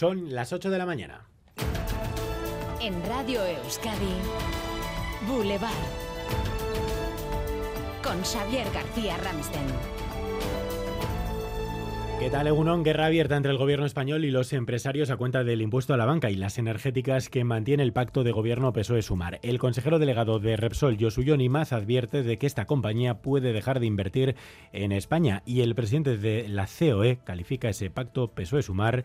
[0.00, 1.26] Son las 8 de la mañana.
[2.80, 4.14] En Radio Euskadi,
[5.28, 5.70] Boulevard.
[8.02, 9.66] Con Xavier García Ramsten.
[12.18, 12.82] ¿Qué tal, Egunon?
[12.82, 16.06] Guerra abierta entre el gobierno español y los empresarios a cuenta del impuesto a la
[16.06, 19.38] banca y las energéticas que mantiene el pacto de gobierno PSOE-Sumar.
[19.42, 23.86] El consejero delegado de Repsol, Josuyo Nimaz, advierte de que esta compañía puede dejar de
[23.86, 24.34] invertir
[24.72, 29.04] en España y el presidente de la COE califica ese pacto PSOE-Sumar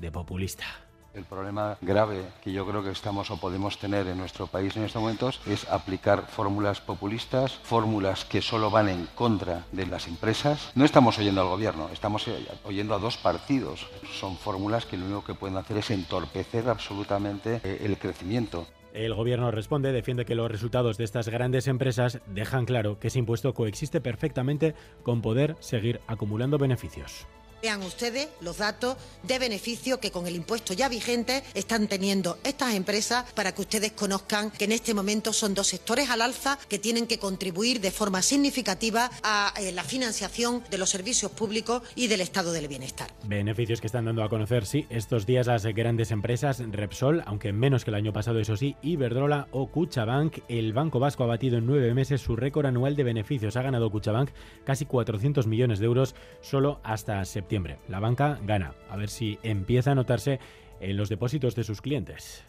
[0.00, 0.64] de populista.
[1.12, 4.84] El problema grave que yo creo que estamos o podemos tener en nuestro país en
[4.84, 10.70] estos momentos es aplicar fórmulas populistas, fórmulas que solo van en contra de las empresas.
[10.76, 12.26] No estamos oyendo al gobierno, estamos
[12.62, 13.88] oyendo a dos partidos.
[14.12, 18.68] Son fórmulas que lo único que pueden hacer es entorpecer absolutamente eh, el crecimiento.
[18.92, 23.18] El gobierno responde, defiende que los resultados de estas grandes empresas dejan claro que ese
[23.18, 27.26] impuesto coexiste perfectamente con poder seguir acumulando beneficios.
[27.62, 32.74] Vean ustedes los datos de beneficio que con el impuesto ya vigente están teniendo estas
[32.74, 36.78] empresas para que ustedes conozcan que en este momento son dos sectores al alza que
[36.78, 42.06] tienen que contribuir de forma significativa a eh, la financiación de los servicios públicos y
[42.06, 43.10] del estado del bienestar.
[43.24, 47.84] Beneficios que están dando a conocer, sí, estos días las grandes empresas Repsol, aunque menos
[47.84, 50.38] que el año pasado, eso sí, Iberdrola o Cuchabank.
[50.48, 53.56] El Banco Vasco ha batido en nueve meses su récord anual de beneficios.
[53.56, 54.30] Ha ganado Cuchabank
[54.64, 57.49] casi 400 millones de euros solo hasta septiembre.
[57.88, 58.74] La banca gana.
[58.88, 60.38] A ver si empieza a notarse
[60.80, 62.44] en los depósitos de sus clientes.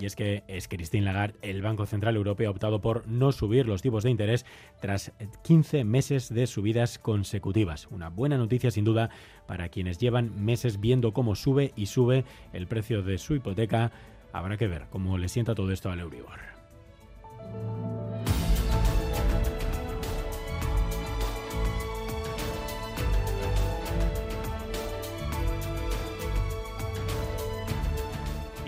[0.00, 3.66] Y es que es Christine Lagarde, el Banco Central Europeo ha optado por no subir
[3.66, 4.44] los tipos de interés
[4.80, 5.12] tras
[5.44, 7.86] 15 meses de subidas consecutivas.
[7.90, 9.10] Una buena noticia sin duda
[9.46, 13.92] para quienes llevan meses viendo cómo sube y sube el precio de su hipoteca.
[14.32, 16.57] Habrá que ver cómo le sienta todo esto al Euribor.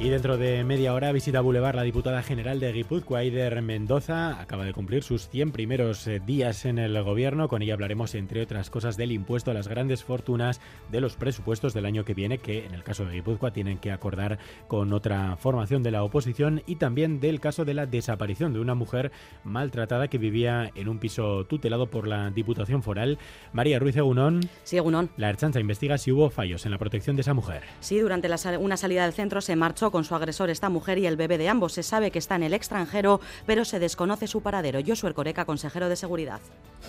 [0.03, 4.41] Y dentro de media hora visita Boulevard la diputada general de Guipúzcoa, Aider Mendoza.
[4.41, 7.49] Acaba de cumplir sus 100 primeros eh, días en el gobierno.
[7.49, 11.75] Con ella hablaremos, entre otras cosas, del impuesto a las grandes fortunas de los presupuestos
[11.75, 14.39] del año que viene, que en el caso de Guipúzcoa tienen que acordar
[14.69, 18.75] con otra formación de la oposición y también del caso de la desaparición de una
[18.75, 19.13] mujer
[19.45, 23.19] maltratada que vivía en un piso tutelado por la Diputación Foral.
[23.53, 24.41] María Ruiz Egunón.
[24.65, 25.11] Sí, Egunón.
[25.19, 27.65] La Erchanza investiga si hubo fallos en la protección de esa mujer.
[27.81, 31.17] Sí, durante una salida del centro se marchó con su agresor esta mujer y el
[31.17, 31.73] bebé de ambos.
[31.73, 34.81] Se sabe que está en el extranjero, pero se desconoce su paradero.
[34.87, 36.41] Josué Coreca, consejero de Seguridad.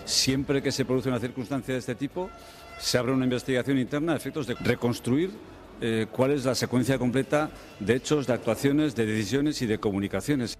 [0.05, 2.29] Siempre que se produce una circunstancia de este tipo,
[2.79, 5.31] se abre una investigación interna a efectos de reconstruir
[5.81, 10.57] eh, cuál es la secuencia completa de hechos, de actuaciones, de decisiones y de comunicaciones.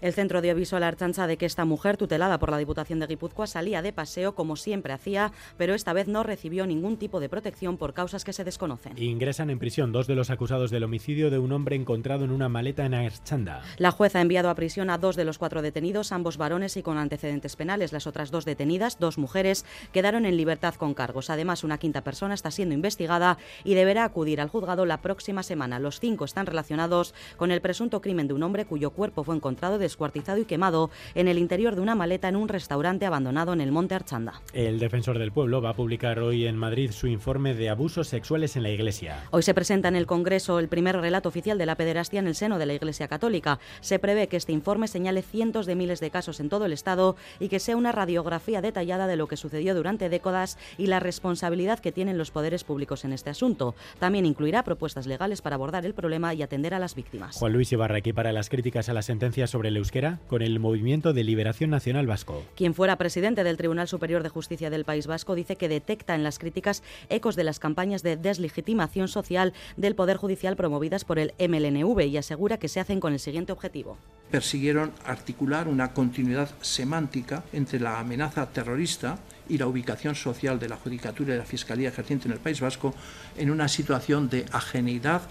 [0.00, 3.00] El centro dio aviso a la Archancha de que esta mujer, tutelada por la Diputación
[3.00, 7.20] de Guipúzcoa, salía de paseo como siempre hacía, pero esta vez no recibió ningún tipo
[7.20, 9.00] de protección por causas que se desconocen.
[9.00, 12.48] Ingresan en prisión dos de los acusados del homicidio de un hombre encontrado en una
[12.48, 13.62] maleta en Archanda.
[13.78, 16.82] La jueza ha enviado a prisión a dos de los cuatro detenidos, ambos varones y
[16.82, 17.92] con antecedentes penales.
[17.92, 21.30] Las otras dos detenidas, dos mujeres, quedaron en libertad con cargos.
[21.30, 25.78] Además, una quinta persona está siendo investigada y deberá acudir al juzgado la próxima semana.
[25.78, 29.63] Los cinco están relacionados con el presunto crimen de un hombre cuyo cuerpo fue encontrado
[29.72, 33.60] de descuartizado y quemado en el interior de una maleta en un restaurante abandonado en
[33.60, 34.40] el Monte Archanda.
[34.52, 38.56] El defensor del pueblo va a publicar hoy en Madrid su informe de abusos sexuales
[38.56, 39.24] en la Iglesia.
[39.30, 42.34] Hoy se presenta en el Congreso el primer relato oficial de la pederastia en el
[42.34, 43.58] seno de la Iglesia Católica.
[43.80, 47.16] Se prevé que este informe señale cientos de miles de casos en todo el Estado
[47.40, 51.78] y que sea una radiografía detallada de lo que sucedió durante décadas y la responsabilidad
[51.78, 53.74] que tienen los poderes públicos en este asunto.
[53.98, 57.36] También incluirá propuestas legales para abordar el problema y atender a las víctimas.
[57.36, 61.12] Juan Luis Ibarra para las críticas a la sentencia sobre el euskera con el Movimiento
[61.12, 62.42] de Liberación Nacional Vasco.
[62.56, 66.24] Quien fuera presidente del Tribunal Superior de Justicia del País Vasco dice que detecta en
[66.24, 71.34] las críticas ecos de las campañas de deslegitimación social del Poder Judicial promovidas por el
[71.38, 73.96] MLNV y asegura que se hacen con el siguiente objetivo.
[74.28, 80.78] Persiguieron articular una continuidad semántica entre la amenaza terrorista y la ubicación social de la
[80.78, 82.92] Judicatura y la Fiscalía ejerciente en el País Vasco
[83.36, 85.22] en una situación de ajeneidad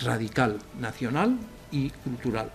[0.00, 1.38] radical, nacional
[1.70, 2.50] y cultural.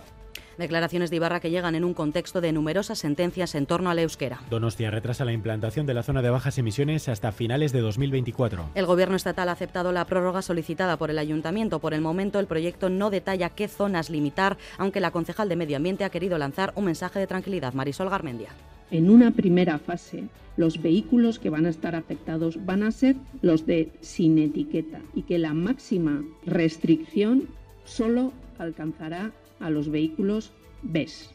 [0.58, 4.02] Declaraciones de Ibarra que llegan en un contexto de numerosas sentencias en torno a la
[4.02, 4.40] euskera.
[4.50, 8.70] Donostia retrasa la implantación de la zona de bajas emisiones hasta finales de 2024.
[8.74, 11.78] El Gobierno estatal ha aceptado la prórroga solicitada por el Ayuntamiento.
[11.78, 15.76] Por el momento, el proyecto no detalla qué zonas limitar, aunque la concejal de Medio
[15.76, 17.74] Ambiente ha querido lanzar un mensaje de tranquilidad.
[17.74, 18.50] Marisol Garmendia.
[18.90, 20.24] En una primera fase,
[20.56, 25.22] los vehículos que van a estar afectados van a ser los de sin etiqueta y
[25.22, 27.48] que la máxima restricción
[27.84, 30.52] solo alcanzará a los vehículos
[30.82, 31.34] BES.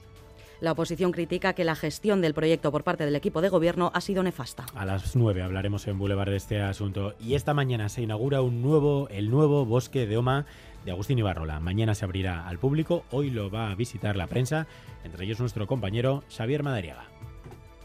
[0.62, 4.02] La oposición critica que la gestión del proyecto por parte del equipo de gobierno ha
[4.02, 4.66] sido nefasta.
[4.76, 7.14] A las 9 hablaremos en Boulevard de este asunto.
[7.20, 10.46] Y esta mañana se inaugura un nuevo, el nuevo bosque de Oma
[10.84, 11.62] de Agustín Ibarrola.
[11.62, 14.68] Mañana se abrirá al público, hoy lo va a visitar la prensa,
[15.06, 17.06] entre ellos nuestro compañero Xavier Madariaga.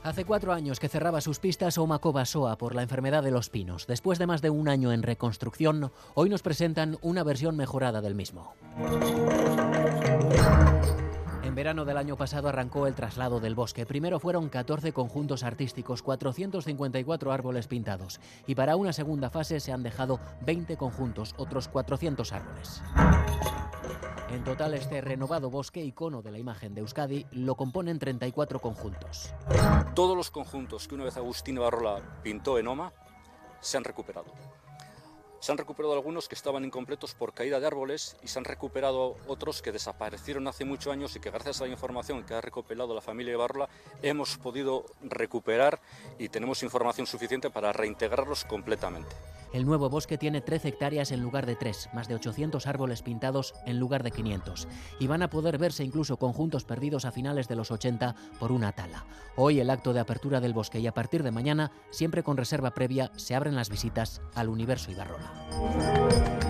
[0.03, 3.87] Hace cuatro años que cerraba sus pistas Omacoba Soa por la enfermedad de los pinos.
[3.87, 8.15] Después de más de un año en reconstrucción, hoy nos presentan una versión mejorada del
[8.15, 8.53] mismo.
[11.65, 13.87] Verano del año pasado arrancó el traslado del bosque.
[13.87, 18.21] Primero fueron 14 conjuntos artísticos, 454 árboles pintados.
[18.47, 22.83] Y para una segunda fase se han dejado 20 conjuntos, otros 400 árboles.
[24.31, 29.33] En total, este renovado bosque, icono de la imagen de Euskadi, lo componen 34 conjuntos.
[29.95, 32.93] Todos los conjuntos que una vez Agustín Barrola pintó en Oma
[33.61, 34.35] se han recuperado.
[35.45, 39.19] Se han recuperado algunos que estaban incompletos por caída de árboles y se han recuperado
[39.27, 42.95] otros que desaparecieron hace muchos años y que gracias a la información que ha recopilado
[42.95, 43.69] la familia de Barrola
[44.01, 45.83] hemos podido recuperar
[46.19, 49.15] y tenemos información suficiente para reintegrarlos completamente.
[49.55, 53.55] El nuevo bosque tiene 13 hectáreas en lugar de 3, más de 800 árboles pintados
[53.67, 54.67] en lugar de 500.
[54.99, 58.73] Y van a poder verse incluso conjuntos perdidos a finales de los 80 por una
[58.73, 59.07] tala.
[59.37, 62.73] Hoy el acto de apertura del bosque y a partir de mañana, siempre con reserva
[62.73, 66.44] previa, se abren las visitas al universo Ibarrola.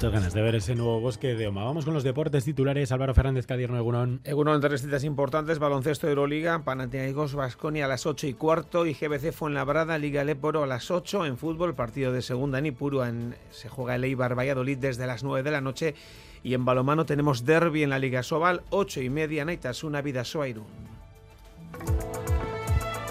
[0.00, 1.62] Muchas ganas de ver ese nuevo bosque de Oma.
[1.62, 2.90] Vamos con los deportes titulares.
[2.90, 4.22] Álvaro Fernández Cadierno Egunon.
[4.24, 5.58] Egunon, tres citas importantes.
[5.58, 10.66] Baloncesto Euroliga, Panathinaikos Basconia a las 8 y cuarto y GBC Fuenlabrada, Liga Leporo a
[10.66, 11.26] las 8.
[11.26, 13.10] En fútbol, partido de segunda en Ipurua.
[13.10, 15.94] En, se juega el Eibar Valladolid desde las 9 de la noche.
[16.42, 20.64] Y en balomano tenemos derby en la Liga Sobal, 8 y media, Naitasuna, Vidasoa Irún.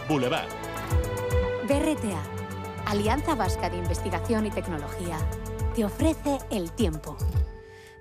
[0.08, 0.50] Boulevard.
[1.68, 2.24] BRTA,
[2.88, 5.20] Alianza Vasca de Investigación y Tecnología,
[5.76, 7.18] te ofrece el tiempo.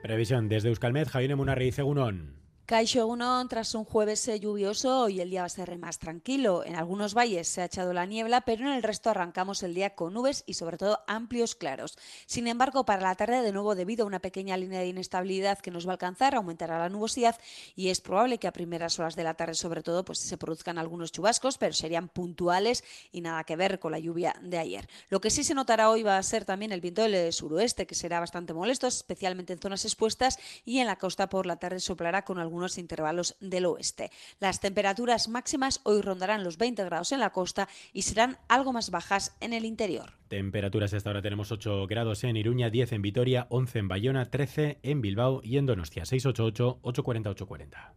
[0.03, 2.38] Previsión desde Euskalmet, Javier Munarri, Egunon.
[2.69, 6.63] Caixo Uno, tras un jueves lluvioso, hoy el día va a ser más tranquilo.
[6.67, 9.95] En algunos valles se ha echado la niebla, pero en el resto arrancamos el día
[9.95, 11.97] con nubes y sobre todo amplios claros.
[12.27, 15.71] Sin embargo, para la tarde, de nuevo, debido a una pequeña línea de inestabilidad que
[15.71, 17.41] nos va a alcanzar, aumentará la nubosidad
[17.75, 20.77] y es probable que a primeras horas de la tarde, sobre todo, pues se produzcan
[20.77, 24.91] algunos chubascos, pero serían puntuales y nada que ver con la lluvia de ayer.
[25.09, 27.95] Lo que sí se notará hoy va a ser también el viento del suroeste, que
[27.95, 32.27] será bastante molesto, especialmente en zonas expuestas y en la costa por la tarde soplará
[32.27, 34.11] con algunos intervalos del oeste.
[34.41, 38.91] Las temperaturas máximas hoy rondarán los 20 grados en la costa y serán algo más
[38.91, 40.15] bajas en el interior.
[40.27, 44.81] Temperaturas hasta ahora tenemos 8 grados en Iruña, 10 en Vitoria, 11 en Bayona, 13
[44.83, 47.95] en Bilbao y en Donostia, 688 840 840.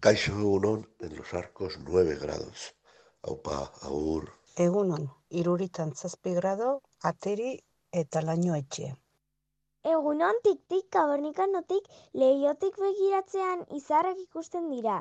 [0.00, 2.74] Caixo Egunon en los arcos 9 grados.
[3.22, 4.32] Aupa, agur.
[4.56, 7.58] Egunon, iruritan zazpi grado, ateri
[7.92, 8.94] eta laino etxe.
[9.88, 11.86] Egunon tik-tik kabernikanotik
[12.20, 14.98] lehiotik begiratzean izarrak ikusten dira,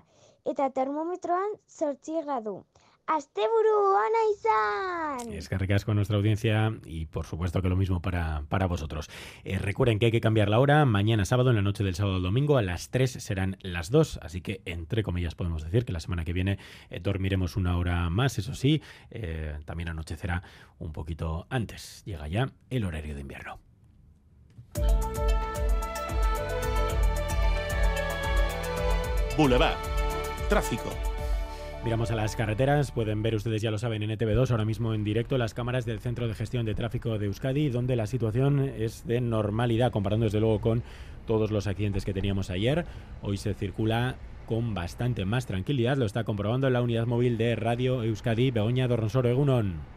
[0.48, 2.62] eta termometroan zortzi gradu.
[3.07, 5.34] ¡Asteburu ona izan!
[5.34, 9.10] Es que recasco a nuestra audiencia y por supuesto que lo mismo para, para vosotros.
[9.45, 10.84] Eh, recuerden que hay que cambiar la hora.
[10.84, 14.19] Mañana sábado, en la noche del sábado al domingo, a las 3 serán las 2.
[14.22, 18.10] Así que, entre comillas, podemos decir que la semana que viene eh, dormiremos una hora
[18.10, 18.39] más.
[18.39, 20.44] Eso sí, eh, también anochecerá
[20.78, 22.04] un poquito antes.
[22.04, 23.66] Llega ya el horario de invierno.
[29.38, 29.78] Boulevard.
[30.50, 30.89] Tráfico.
[31.84, 35.04] Miramos a las carreteras, pueden ver ustedes ya lo saben en ETV2 ahora mismo en
[35.04, 39.06] directo las cámaras del Centro de Gestión de Tráfico de Euskadi donde la situación es
[39.06, 40.82] de normalidad comparando desde luego con
[41.27, 42.86] todos los accidentes que teníamos ayer.
[43.22, 44.15] Hoy se circula
[44.48, 49.29] con bastante más tranquilidad, lo está comprobando la unidad móvil de Radio Euskadi Begoña Dorronsoro
[49.29, 49.97] Egunon.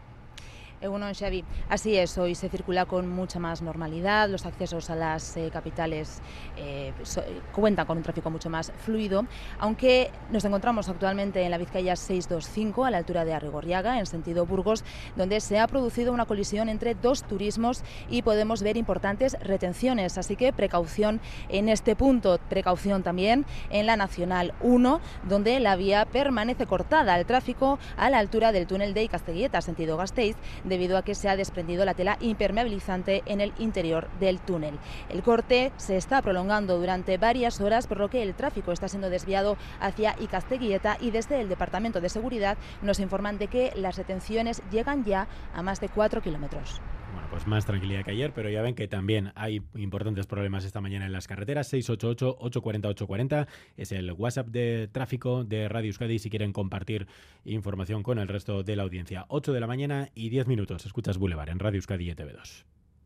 [0.81, 1.43] Egunon Xavi.
[1.69, 6.21] Así es, hoy se circula con mucha más normalidad, los accesos a las eh, capitales
[6.57, 7.21] eh, so,
[7.53, 9.25] cuentan con un tráfico mucho más fluido,
[9.59, 14.45] aunque nos encontramos actualmente en la Vizcaya 625 a la altura de Arrigorriaga, en sentido
[14.45, 14.83] Burgos,
[15.15, 20.35] donde se ha producido una colisión entre dos turismos y podemos ver importantes retenciones, así
[20.35, 26.65] que precaución en este punto, precaución también en la Nacional 1, donde la vía permanece
[26.65, 30.35] cortada al tráfico a la altura del túnel de Icasteguieta, sentido Gasteiz,
[30.71, 34.79] debido a que se ha desprendido la tela impermeabilizante en el interior del túnel.
[35.09, 39.09] El corte se está prolongando durante varias horas, por lo que el tráfico está siendo
[39.09, 44.61] desviado hacia Icasteguieta y desde el Departamento de Seguridad nos informan de que las retenciones
[44.71, 46.81] llegan ya a más de 4 kilómetros.
[47.11, 50.81] Bueno, pues más tranquilidad que ayer, pero ya ven que también hay importantes problemas esta
[50.81, 51.71] mañana en las carreteras.
[51.73, 57.07] 688-840-840 es el WhatsApp de tráfico de Radio Euskadi si quieren compartir
[57.43, 59.25] información con el resto de la audiencia.
[59.27, 60.85] 8 de la mañana y 10 minutos.
[60.85, 62.80] Escuchas Boulevard en Radio Euskadi y TV2.